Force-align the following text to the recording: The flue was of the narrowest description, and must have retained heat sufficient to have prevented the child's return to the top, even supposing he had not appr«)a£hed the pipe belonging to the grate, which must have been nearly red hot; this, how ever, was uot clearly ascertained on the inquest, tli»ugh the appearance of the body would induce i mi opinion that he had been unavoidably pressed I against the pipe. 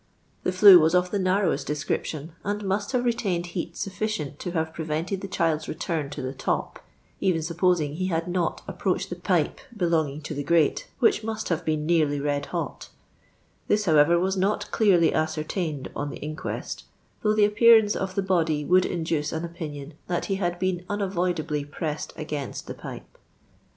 The 0.41 0.51
flue 0.51 0.79
was 0.79 0.95
of 0.95 1.11
the 1.11 1.19
narrowest 1.19 1.67
description, 1.67 2.31
and 2.43 2.65
must 2.65 2.91
have 2.93 3.05
retained 3.05 3.45
heat 3.53 3.77
sufficient 3.77 4.39
to 4.39 4.53
have 4.53 4.73
prevented 4.73 5.21
the 5.21 5.27
child's 5.27 5.67
return 5.67 6.09
to 6.09 6.23
the 6.23 6.33
top, 6.33 6.79
even 7.19 7.43
supposing 7.43 7.93
he 7.93 8.07
had 8.07 8.27
not 8.27 8.65
appr«)a£hed 8.65 9.09
the 9.09 9.15
pipe 9.15 9.59
belonging 9.77 10.21
to 10.23 10.33
the 10.33 10.41
grate, 10.43 10.87
which 10.97 11.23
must 11.23 11.49
have 11.49 11.63
been 11.63 11.85
nearly 11.85 12.19
red 12.19 12.47
hot; 12.47 12.89
this, 13.67 13.85
how 13.85 13.95
ever, 13.95 14.17
was 14.19 14.35
uot 14.37 14.71
clearly 14.71 15.13
ascertained 15.13 15.91
on 15.95 16.09
the 16.09 16.17
inquest, 16.17 16.85
tli»ugh 17.23 17.35
the 17.37 17.45
appearance 17.45 17.95
of 17.95 18.15
the 18.15 18.23
body 18.23 18.65
would 18.65 18.87
induce 18.87 19.31
i 19.31 19.37
mi 19.37 19.45
opinion 19.45 19.93
that 20.07 20.25
he 20.25 20.37
had 20.37 20.57
been 20.57 20.83
unavoidably 20.89 21.63
pressed 21.63 22.11
I 22.17 22.21
against 22.21 22.65
the 22.65 22.73
pipe. 22.73 23.19